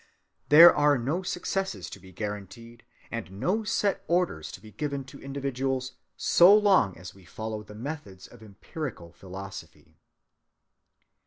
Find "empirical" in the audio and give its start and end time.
8.41-9.11